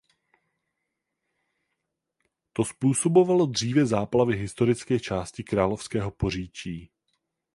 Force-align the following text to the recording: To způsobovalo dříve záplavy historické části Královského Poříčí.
To 2.53 2.65
způsobovalo 2.65 3.45
dříve 3.45 3.85
záplavy 3.85 4.37
historické 4.37 4.99
části 4.99 5.43
Královského 5.43 6.11
Poříčí. 6.11 6.91